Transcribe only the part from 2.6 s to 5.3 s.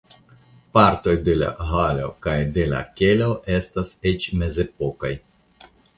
la kelo estas eĉ mezepokaj.